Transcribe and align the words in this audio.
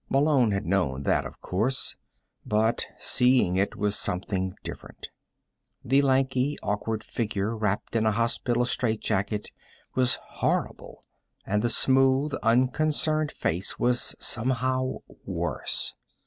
Malone 0.09 0.49
had 0.49 0.65
known 0.65 1.03
that, 1.03 1.27
of 1.27 1.39
course 1.41 1.95
but 2.43 2.87
seeing 2.97 3.55
it 3.55 3.75
was 3.75 3.95
something 3.95 4.55
different. 4.63 5.09
The 5.85 6.01
lanky, 6.01 6.57
awkward 6.63 7.03
figure 7.03 7.55
wrapped 7.55 7.95
in 7.95 8.07
a 8.07 8.11
hospital 8.11 8.65
strait 8.65 8.99
jacket 9.01 9.51
was 9.93 10.15
horrible, 10.23 11.05
and 11.45 11.61
the 11.61 11.69
smooth, 11.69 12.33
unconcerned 12.41 13.31
face 13.31 13.77
was, 13.77 14.15
somehow, 14.17 15.01
worse. 15.23 15.93